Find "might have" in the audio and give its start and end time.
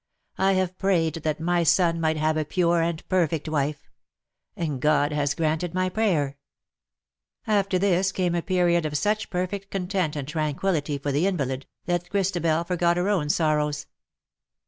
2.01-2.35